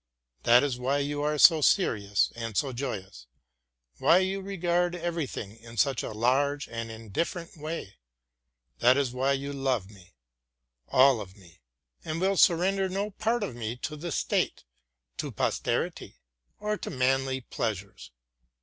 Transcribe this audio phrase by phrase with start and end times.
[0.41, 3.27] That is why you are so serious and so joyous,
[3.99, 7.97] why you regard everything in such a large and indifferent way;
[8.79, 10.15] that is why you love me,
[10.87, 11.61] all of me,
[12.03, 14.63] and will surrender no part of me to the state,
[15.17, 16.17] to posterity,
[16.59, 18.09] or to manly pleasures.